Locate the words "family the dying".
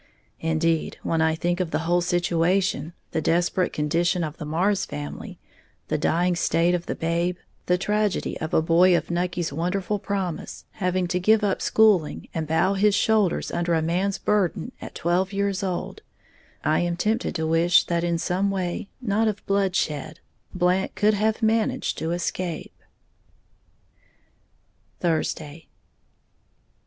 4.83-6.35